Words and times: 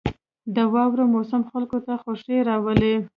•د 0.55 0.57
واورې 0.73 1.05
موسم 1.13 1.41
خلکو 1.51 1.77
ته 1.85 1.93
خوښي 2.01 2.37
راولي. 2.49 2.95